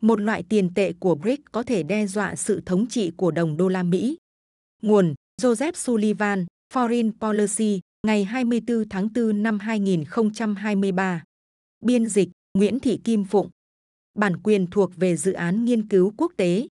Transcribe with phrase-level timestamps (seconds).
[0.00, 3.56] một loại tiền tệ của BRICS có thể đe dọa sự thống trị của đồng
[3.56, 4.16] đô la Mỹ.
[4.82, 11.24] Nguồn Joseph Sullivan, Foreign Policy, ngày 24 tháng 4 năm 2023.
[11.84, 12.28] Biên dịch
[12.58, 13.50] Nguyễn Thị Kim Phụng.
[14.18, 16.68] Bản quyền thuộc về dự án nghiên cứu quốc tế.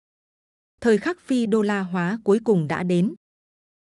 [0.80, 3.14] Thời khắc phi đô la hóa cuối cùng đã đến.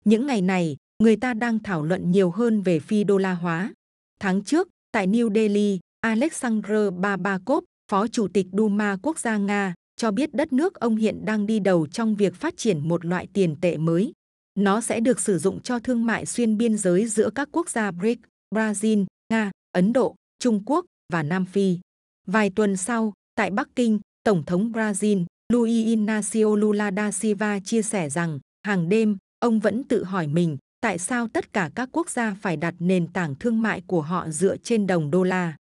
[0.04, 3.72] Những ngày này, người ta đang thảo luận nhiều hơn về phi đô la hóa.
[4.20, 10.10] Tháng trước, tại New Delhi, Alexander Babakov, Phó Chủ tịch Duma Quốc gia Nga, cho
[10.10, 13.56] biết đất nước ông hiện đang đi đầu trong việc phát triển một loại tiền
[13.60, 14.12] tệ mới.
[14.58, 17.90] Nó sẽ được sử dụng cho thương mại xuyên biên giới giữa các quốc gia
[17.90, 18.18] BRIC,
[18.54, 21.78] Brazil, Nga, Ấn Độ, Trung Quốc và Nam Phi.
[22.26, 27.82] Vài tuần sau, tại Bắc Kinh, Tổng thống Brazil Luiz Inácio Lula da Silva chia
[27.82, 32.10] sẻ rằng, hàng đêm, ông vẫn tự hỏi mình tại sao tất cả các quốc
[32.10, 35.56] gia phải đặt nền tảng thương mại của họ dựa trên đồng đô la.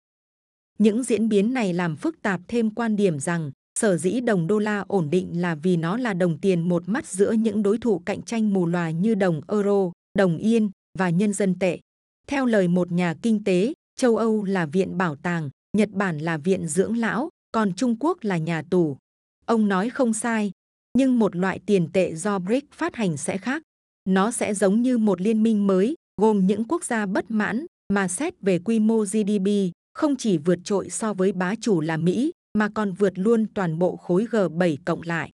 [0.84, 4.60] Những diễn biến này làm phức tạp thêm quan điểm rằng sở dĩ đồng đô
[4.60, 8.02] la ổn định là vì nó là đồng tiền một mắt giữa những đối thủ
[8.06, 11.80] cạnh tranh mù loà như đồng euro, đồng yên và nhân dân tệ.
[12.28, 16.38] Theo lời một nhà kinh tế, châu Âu là viện bảo tàng, Nhật Bản là
[16.38, 18.98] viện dưỡng lão, còn Trung Quốc là nhà tù.
[19.46, 20.52] Ông nói không sai,
[20.98, 23.64] nhưng một loại tiền tệ do BRIC phát hành sẽ khác.
[24.09, 28.08] Nó sẽ giống như một liên minh mới, gồm những quốc gia bất mãn, mà
[28.08, 29.48] xét về quy mô GDP,
[30.00, 33.80] không chỉ vượt trội so với bá chủ là Mỹ, mà còn vượt luôn toàn
[33.80, 35.31] bộ khối G7 cộng lại.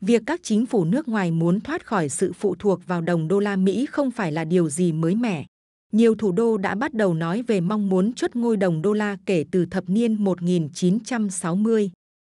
[0.00, 3.40] Việc các chính phủ nước ngoài muốn thoát khỏi sự phụ thuộc vào đồng đô
[3.40, 5.44] la Mỹ không phải là điều gì mới mẻ.
[5.92, 9.16] Nhiều thủ đô đã bắt đầu nói về mong muốn chốt ngôi đồng đô la
[9.26, 11.90] kể từ thập niên 1960.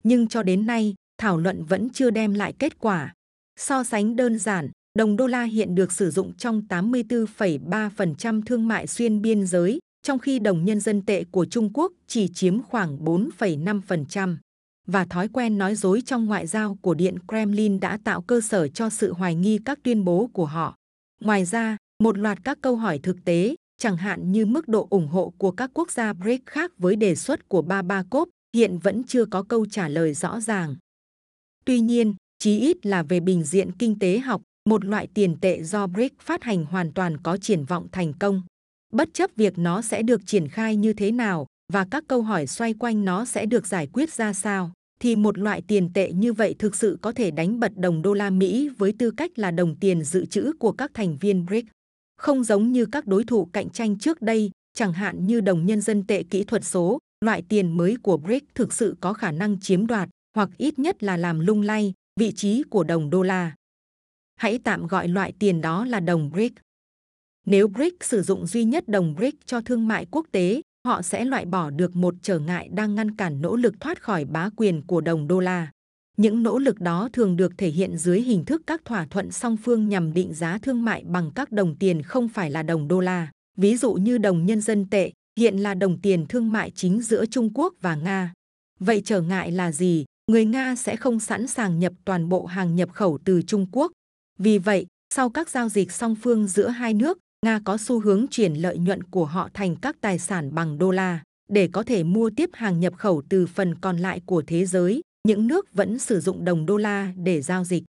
[0.04, 3.14] Nhưng cho đến nay, thảo luận vẫn chưa đem lại kết quả.
[3.58, 8.86] So sánh đơn giản, đồng đô la hiện được sử dụng trong 84,3% thương mại
[8.86, 12.98] xuyên biên giới, trong khi đồng nhân dân tệ của Trung Quốc chỉ chiếm khoảng
[13.04, 14.36] 4,5%.
[14.86, 18.68] Và thói quen nói dối trong ngoại giao của Điện Kremlin đã tạo cơ sở
[18.68, 20.74] cho sự hoài nghi các tuyên bố của họ.
[21.20, 25.08] Ngoài ra, một loạt các câu hỏi thực tế, chẳng hạn như mức độ ủng
[25.08, 29.24] hộ của các quốc gia BRICS khác với đề xuất của Babakov, hiện vẫn chưa
[29.24, 30.76] có câu trả lời rõ ràng.
[31.64, 35.62] Tuy nhiên, chí ít là về bình diện kinh tế học, một loại tiền tệ
[35.62, 38.42] do BRICS phát hành hoàn toàn có triển vọng thành công.
[38.92, 42.46] Bất chấp việc nó sẽ được triển khai như thế nào và các câu hỏi
[42.46, 46.32] xoay quanh nó sẽ được giải quyết ra sao, thì một loại tiền tệ như
[46.32, 49.50] vậy thực sự có thể đánh bật đồng đô la Mỹ với tư cách là
[49.50, 51.68] đồng tiền dự trữ của các thành viên BRICS.
[52.16, 55.80] Không giống như các đối thủ cạnh tranh trước đây, chẳng hạn như đồng nhân
[55.80, 59.60] dân tệ kỹ thuật số, loại tiền mới của BRICS thực sự có khả năng
[59.60, 63.54] chiếm đoạt hoặc ít nhất là làm lung lay vị trí của đồng đô la.
[64.36, 66.54] Hãy tạm gọi loại tiền đó là đồng BRICS.
[67.50, 71.24] Nếu BRICS sử dụng duy nhất đồng BRICS cho thương mại quốc tế, họ sẽ
[71.24, 74.82] loại bỏ được một trở ngại đang ngăn cản nỗ lực thoát khỏi bá quyền
[74.86, 75.70] của đồng đô la.
[76.16, 79.56] Những nỗ lực đó thường được thể hiện dưới hình thức các thỏa thuận song
[79.56, 83.00] phương nhằm định giá thương mại bằng các đồng tiền không phải là đồng đô
[83.00, 87.02] la, ví dụ như đồng nhân dân tệ, hiện là đồng tiền thương mại chính
[87.02, 88.32] giữa Trung Quốc và Nga.
[88.80, 90.04] Vậy trở ngại là gì?
[90.30, 93.92] Người Nga sẽ không sẵn sàng nhập toàn bộ hàng nhập khẩu từ Trung Quốc.
[94.38, 98.26] Vì vậy, sau các giao dịch song phương giữa hai nước, Nga có xu hướng
[98.30, 101.22] chuyển lợi nhuận của họ thành các tài sản bằng đô la
[101.52, 105.00] để có thể mua tiếp hàng nhập khẩu từ phần còn lại của thế giới.
[105.28, 107.84] Những nước vẫn sử dụng đồng đô la để giao dịch.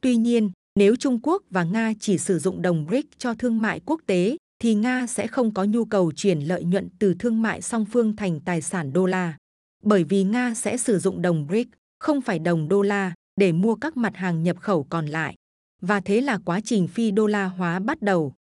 [0.00, 3.80] Tuy nhiên, nếu Trung Quốc và Nga chỉ sử dụng đồng BRIC cho thương mại
[3.86, 7.62] quốc tế, thì Nga sẽ không có nhu cầu chuyển lợi nhuận từ thương mại
[7.62, 9.36] song phương thành tài sản đô la.
[9.82, 11.68] Bởi vì Nga sẽ sử dụng đồng BRIC,
[11.98, 15.34] không phải đồng đô la, để mua các mặt hàng nhập khẩu còn lại.
[15.82, 18.34] Và thế là quá trình phi đô la hóa bắt đầu.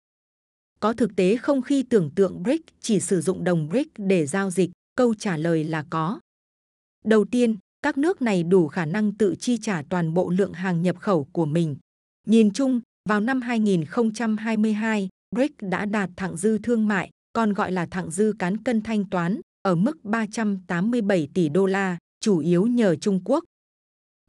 [0.79, 4.51] Có thực tế không khi tưởng tượng BRIC chỉ sử dụng đồng BRIC để giao
[4.51, 4.69] dịch?
[4.95, 6.19] Câu trả lời là có.
[7.05, 10.81] Đầu tiên, các nước này đủ khả năng tự chi trả toàn bộ lượng hàng
[10.81, 11.77] nhập khẩu của mình.
[12.27, 17.85] Nhìn chung, vào năm 2022, BRIC đã đạt thặng dư thương mại, còn gọi là
[17.85, 22.95] thặng dư cán cân thanh toán, ở mức 387 tỷ đô la, chủ yếu nhờ
[22.95, 23.43] Trung Quốc.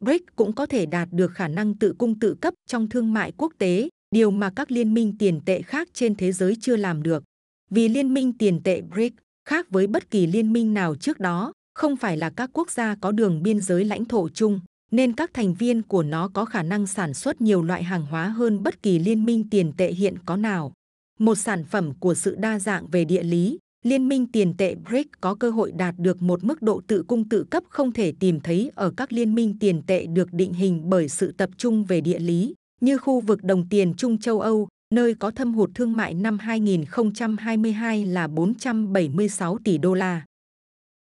[0.00, 3.32] BRIC cũng có thể đạt được khả năng tự cung tự cấp trong thương mại
[3.36, 7.02] quốc tế, điều mà các liên minh tiền tệ khác trên thế giới chưa làm
[7.02, 7.25] được.
[7.70, 9.16] Vì liên minh tiền tệ BRICS
[9.49, 12.94] khác với bất kỳ liên minh nào trước đó, không phải là các quốc gia
[12.94, 14.60] có đường biên giới lãnh thổ chung,
[14.90, 18.28] nên các thành viên của nó có khả năng sản xuất nhiều loại hàng hóa
[18.28, 20.72] hơn bất kỳ liên minh tiền tệ hiện có nào.
[21.19, 25.08] Một sản phẩm của sự đa dạng về địa lý, Liên minh tiền tệ BRICS
[25.20, 28.40] có cơ hội đạt được một mức độ tự cung tự cấp không thể tìm
[28.40, 32.00] thấy ở các liên minh tiền tệ được định hình bởi sự tập trung về
[32.00, 35.92] địa lý, như khu vực đồng tiền Trung châu Âu, nơi có thâm hụt thương
[35.92, 40.25] mại năm 2022 là 476 tỷ đô la.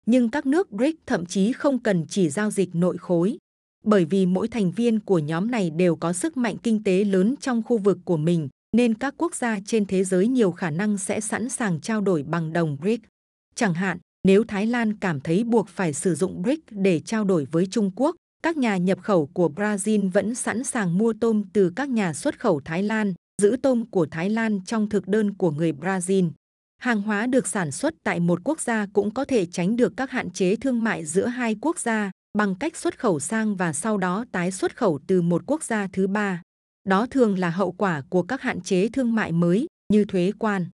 [0.07, 3.39] nhưng các nước BRIC thậm chí không cần chỉ giao dịch nội khối.
[3.85, 7.35] Bởi vì mỗi thành viên của nhóm này đều có sức mạnh kinh tế lớn
[7.41, 10.99] trong khu vực của mình, nên các quốc gia trên thế giới nhiều khả năng
[10.99, 13.01] sẽ sẵn sàng trao đổi bằng đồng BRIC.
[13.55, 17.47] Chẳng hạn, nếu Thái Lan cảm thấy buộc phải sử dụng BRIC để trao đổi
[17.51, 21.73] với Trung Quốc, các nhà nhập khẩu của Brazil vẫn sẵn sàng mua tôm từ
[21.77, 25.51] các nhà xuất khẩu Thái Lan, giữ tôm của Thái Lan trong thực đơn của
[25.51, 26.31] người Brazil.
[26.81, 30.11] Hàng hóa được sản xuất tại một quốc gia cũng có thể tránh được các
[30.11, 33.99] hạn chế thương mại giữa hai quốc gia bằng cách xuất khẩu sang và sau
[33.99, 36.43] đó tái xuất khẩu từ một quốc gia thứ ba.
[36.89, 40.67] Đó thường là hậu quả của các hạn chế thương mại mới như thuế quan.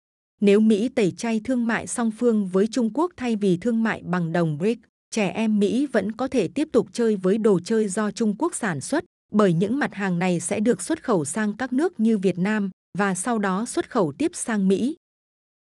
[0.41, 4.03] Nếu Mỹ tẩy chay thương mại song phương với Trung Quốc thay vì thương mại
[4.05, 4.81] bằng đồng BRICS,
[5.11, 8.55] trẻ em Mỹ vẫn có thể tiếp tục chơi với đồ chơi do Trung Quốc
[8.55, 12.19] sản xuất, bởi những mặt hàng này sẽ được xuất khẩu sang các nước như
[12.19, 14.97] Việt Nam và sau đó xuất khẩu tiếp sang Mỹ.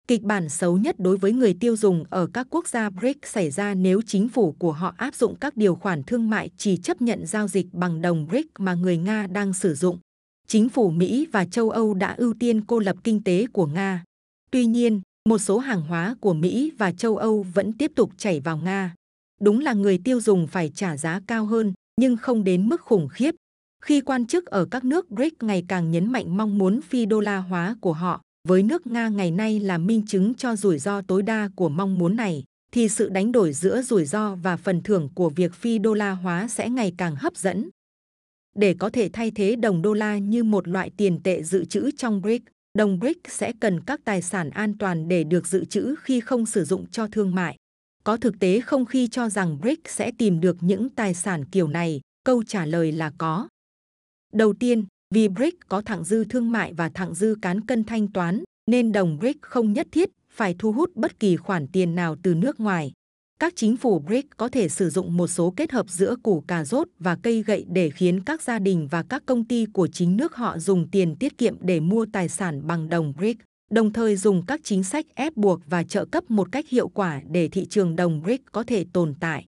[0.08, 3.50] Kịch bản xấu nhất đối với người tiêu dùng ở các quốc gia BRICS xảy
[3.50, 7.02] ra nếu chính phủ của họ áp dụng các điều khoản thương mại chỉ chấp
[7.02, 9.98] nhận giao dịch bằng đồng BRICS mà người Nga đang sử dụng.
[10.46, 14.04] Chính phủ Mỹ và châu Âu đã ưu tiên cô lập kinh tế của Nga.
[14.50, 18.40] Tuy nhiên, một số hàng hóa của Mỹ và châu Âu vẫn tiếp tục chảy
[18.40, 18.94] vào Nga.
[19.44, 23.08] Đúng là người tiêu dùng phải trả giá cao hơn, nhưng không đến mức khủng
[23.08, 23.34] khiếp.
[23.84, 27.20] Khi quan chức ở các nước BRICS ngày càng nhấn mạnh mong muốn phi đô
[27.20, 31.02] la hóa của họ, với nước Nga ngày nay là minh chứng cho rủi ro
[31.02, 34.82] tối đa của mong muốn này, thì sự đánh đổi giữa rủi ro và phần
[34.82, 37.68] thưởng của việc phi đô la hóa sẽ ngày càng hấp dẫn.
[38.56, 41.90] Để có thể thay thế đồng đô la như một loại tiền tệ dự trữ
[41.90, 42.44] trong BRICS,
[42.78, 46.46] đồng BRICS sẽ cần các tài sản an toàn để được dự trữ khi không
[46.46, 47.56] sử dụng cho thương mại.
[48.04, 51.68] Có thực tế không khi cho rằng BRIC sẽ tìm được những tài sản kiểu
[51.68, 52.00] này?
[52.24, 53.48] Câu trả lời là có.
[54.32, 54.84] Đầu tiên,
[55.14, 58.92] vì BRIC có thặng dư thương mại và thặng dư cán cân thanh toán, nên
[58.92, 62.60] đồng BRIC không nhất thiết phải thu hút bất kỳ khoản tiền nào từ nước
[62.60, 62.92] ngoài.
[63.40, 66.64] Các chính phủ BRIC có thể sử dụng một số kết hợp giữa củ cà
[66.64, 70.16] rốt và cây gậy để khiến các gia đình và các công ty của chính
[70.16, 73.38] nước họ dùng tiền tiết kiệm để mua tài sản bằng đồng BRIC,
[73.74, 77.20] đồng thời dùng các chính sách ép buộc và trợ cấp một cách hiệu quả
[77.30, 79.44] để thị trường đồng BRIC có thể tồn tại.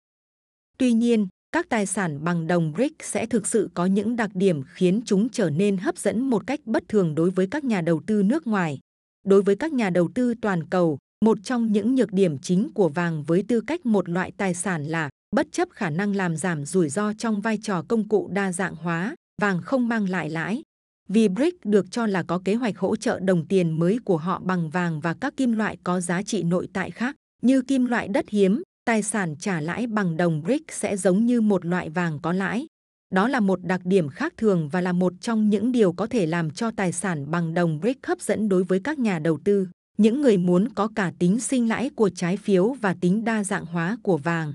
[0.79, 4.63] Tuy nhiên, các tài sản bằng đồng BRIC sẽ thực sự có những đặc điểm
[4.75, 8.01] khiến chúng trở nên hấp dẫn một cách bất thường đối với các nhà đầu
[8.07, 8.79] tư nước ngoài.
[9.27, 12.89] Đối với các nhà đầu tư toàn cầu, một trong những nhược điểm chính của
[12.89, 16.65] vàng với tư cách một loại tài sản là bất chấp khả năng làm giảm
[16.65, 20.63] rủi ro trong vai trò công cụ đa dạng hóa, vàng không mang lại lãi.
[21.13, 24.41] Vì BRIC được cho là có kế hoạch hỗ trợ đồng tiền mới của họ
[24.45, 28.09] bằng vàng và các kim loại có giá trị nội tại khác, như kim loại
[28.09, 32.19] đất hiếm, tài sản trả lãi bằng đồng BRIC sẽ giống như một loại vàng
[32.23, 32.67] có lãi.
[33.15, 36.27] Đó là một đặc điểm khác thường và là một trong những điều có thể
[36.27, 39.69] làm cho tài sản bằng đồng BRIC hấp dẫn đối với các nhà đầu tư,
[39.99, 43.67] những người muốn có cả tính sinh lãi của trái phiếu và tính đa dạng
[43.67, 44.53] hóa của vàng.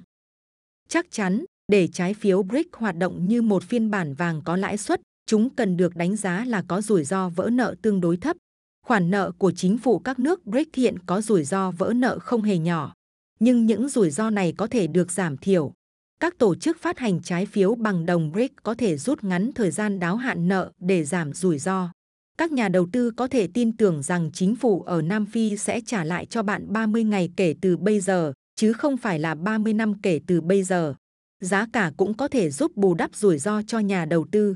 [0.90, 4.78] Chắc chắn, để trái phiếu BRIC hoạt động như một phiên bản vàng có lãi
[4.78, 8.38] suất, chúng cần được đánh giá là có rủi ro vỡ nợ tương đối thấp.
[8.86, 12.42] Khoản nợ của chính phủ các nước BRICS hiện có rủi ro vỡ nợ không
[12.42, 12.94] hề nhỏ
[13.40, 15.74] nhưng những rủi ro này có thể được giảm thiểu.
[16.20, 19.72] Các tổ chức phát hành trái phiếu bằng đồng BRICS có thể rút ngắn thời
[19.72, 21.92] gian đáo hạn nợ để giảm rủi ro.
[22.38, 25.82] Các nhà đầu tư có thể tin tưởng rằng chính phủ ở Nam Phi sẽ
[25.86, 29.74] trả lại cho bạn 30 ngày kể từ bây giờ, chứ không phải là 30
[29.74, 30.94] năm kể từ bây giờ.
[31.40, 34.56] Giá cả cũng có thể giúp bù đắp rủi ro cho nhà đầu tư.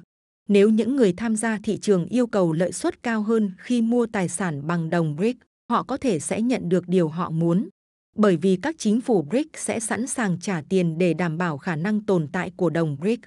[0.49, 4.05] Nếu những người tham gia thị trường yêu cầu lợi suất cao hơn khi mua
[4.05, 5.37] tài sản bằng đồng BRIC,
[5.71, 7.69] họ có thể sẽ nhận được điều họ muốn
[8.15, 11.75] bởi vì các chính phủ BRIC sẽ sẵn sàng trả tiền để đảm bảo khả
[11.75, 13.19] năng tồn tại của đồng BRIC.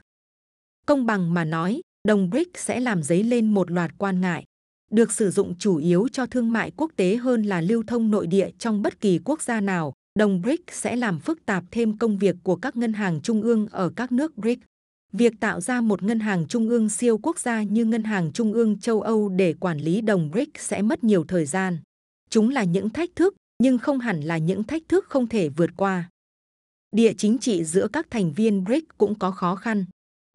[0.86, 4.44] Công bằng mà nói, đồng BRIC sẽ làm dấy lên một loạt quan ngại,
[4.90, 8.26] được sử dụng chủ yếu cho thương mại quốc tế hơn là lưu thông nội
[8.26, 9.92] địa trong bất kỳ quốc gia nào.
[10.18, 13.66] Đồng BRIC sẽ làm phức tạp thêm công việc của các ngân hàng trung ương
[13.66, 14.58] ở các nước BRIC.
[15.12, 18.52] Việc tạo ra một ngân hàng trung ương siêu quốc gia như Ngân hàng Trung
[18.52, 21.78] ương châu Âu để quản lý đồng BRIC sẽ mất nhiều thời gian.
[22.30, 25.70] Chúng là những thách thức nhưng không hẳn là những thách thức không thể vượt
[25.76, 26.10] qua.
[26.96, 29.84] Địa chính trị giữa các thành viên BRIC cũng có khó khăn,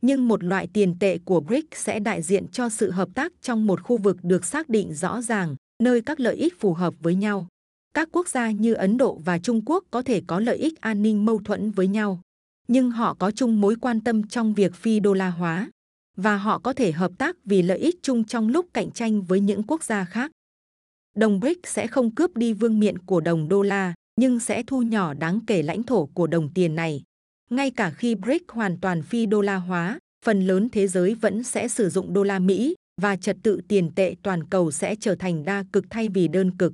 [0.01, 3.67] nhưng một loại tiền tệ của BRIC sẽ đại diện cho sự hợp tác trong
[3.67, 7.15] một khu vực được xác định rõ ràng, nơi các lợi ích phù hợp với
[7.15, 7.47] nhau.
[7.93, 11.01] Các quốc gia như Ấn Độ và Trung Quốc có thể có lợi ích an
[11.01, 12.21] ninh mâu thuẫn với nhau,
[12.67, 15.71] nhưng họ có chung mối quan tâm trong việc phi đô la hóa
[16.17, 19.39] và họ có thể hợp tác vì lợi ích chung trong lúc cạnh tranh với
[19.39, 20.31] những quốc gia khác
[21.17, 24.81] đồng BRIC sẽ không cướp đi vương miện của đồng đô la, nhưng sẽ thu
[24.81, 27.03] nhỏ đáng kể lãnh thổ của đồng tiền này.
[27.49, 31.43] Ngay cả khi BRIC hoàn toàn phi đô la hóa, phần lớn thế giới vẫn
[31.43, 35.15] sẽ sử dụng đô la Mỹ và trật tự tiền tệ toàn cầu sẽ trở
[35.15, 36.73] thành đa cực thay vì đơn cực.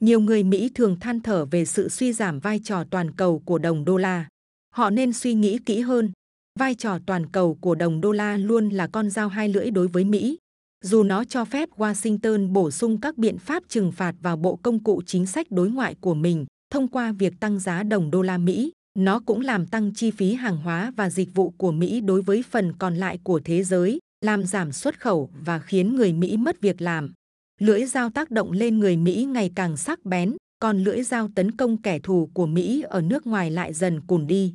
[0.00, 3.58] Nhiều người Mỹ thường than thở về sự suy giảm vai trò toàn cầu của
[3.58, 4.28] đồng đô la.
[4.70, 6.12] Họ nên suy nghĩ kỹ hơn.
[6.58, 9.88] Vai trò toàn cầu của đồng đô la luôn là con dao hai lưỡi đối
[9.88, 10.38] với Mỹ.
[10.84, 14.84] Dù nó cho phép Washington bổ sung các biện pháp trừng phạt vào bộ công
[14.84, 18.38] cụ chính sách đối ngoại của mình thông qua việc tăng giá đồng đô la
[18.38, 22.22] Mỹ, nó cũng làm tăng chi phí hàng hóa và dịch vụ của Mỹ đối
[22.22, 26.36] với phần còn lại của thế giới, làm giảm xuất khẩu và khiến người Mỹ
[26.36, 27.12] mất việc làm.
[27.60, 31.56] Lưỡi dao tác động lên người Mỹ ngày càng sắc bén, còn lưỡi dao tấn
[31.56, 34.54] công kẻ thù của Mỹ ở nước ngoài lại dần cùn đi.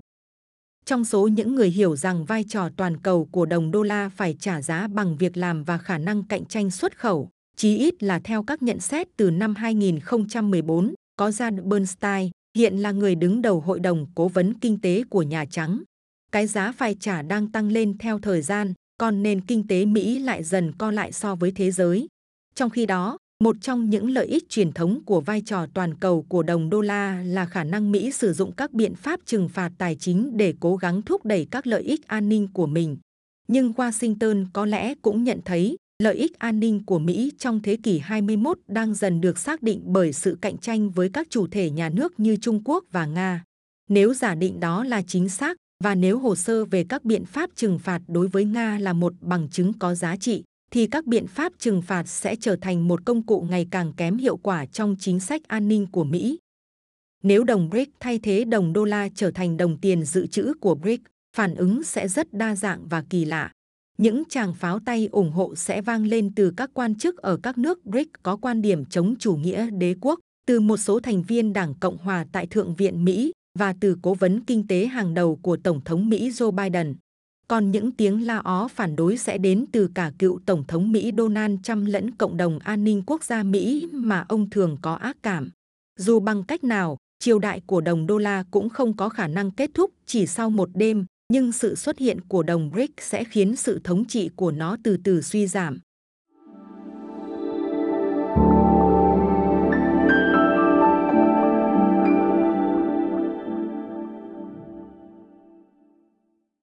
[0.86, 4.36] Trong số những người hiểu rằng vai trò toàn cầu của đồng đô la phải
[4.40, 8.20] trả giá bằng việc làm và khả năng cạnh tranh xuất khẩu, chí ít là
[8.20, 13.60] theo các nhận xét từ năm 2014, có Jan Bernstein, hiện là người đứng đầu
[13.60, 15.84] Hội đồng Cố vấn Kinh tế của Nhà Trắng.
[16.32, 20.20] Cái giá phải trả đang tăng lên theo thời gian, còn nền kinh tế Mỹ
[20.20, 22.08] lại dần co lại so với thế giới.
[22.56, 26.26] Trong khi đó, một trong những lợi ích truyền thống của vai trò toàn cầu
[26.30, 29.72] của đồng đô la là khả năng Mỹ sử dụng các biện pháp trừng phạt
[29.78, 32.98] tài chính để cố gắng thúc đẩy các lợi ích an ninh của mình.
[33.48, 37.78] Nhưng Washington có lẽ cũng nhận thấy lợi ích an ninh của Mỹ trong thế
[37.84, 41.70] kỷ 21 đang dần được xác định bởi sự cạnh tranh với các chủ thể
[41.70, 43.44] nhà nước như Trung Quốc và Nga.
[43.90, 47.50] Nếu giả định đó là chính xác và nếu hồ sơ về các biện pháp
[47.56, 51.27] trừng phạt đối với Nga là một bằng chứng có giá trị, thì các biện
[51.27, 54.96] pháp trừng phạt sẽ trở thành một công cụ ngày càng kém hiệu quả trong
[55.00, 56.39] chính sách an ninh của Mỹ.
[57.24, 60.75] Nếu đồng BRIC thay thế đồng đô la trở thành đồng tiền dự trữ của
[60.75, 61.01] BRIC,
[61.36, 63.51] phản ứng sẽ rất đa dạng và kỳ lạ.
[63.98, 67.58] Những tràng pháo tay ủng hộ sẽ vang lên từ các quan chức ở các
[67.58, 71.53] nước BRIC có quan điểm chống chủ nghĩa đế quốc, từ một số thành viên
[71.53, 75.36] Đảng Cộng hòa tại Thượng viện Mỹ và từ cố vấn kinh tế hàng đầu
[75.36, 76.96] của Tổng thống Mỹ Joe Biden.
[77.48, 81.12] Còn những tiếng la ó phản đối sẽ đến từ cả cựu Tổng thống Mỹ
[81.18, 85.18] Donald Trump lẫn cộng đồng an ninh quốc gia Mỹ mà ông thường có ác
[85.24, 85.50] cảm.
[86.00, 89.52] Dù bằng cách nào, triều đại của đồng đô la cũng không có khả năng
[89.52, 93.56] kết thúc chỉ sau một đêm, nhưng sự xuất hiện của đồng BRIC sẽ khiến
[93.56, 95.80] sự thống trị của nó từ từ suy giảm.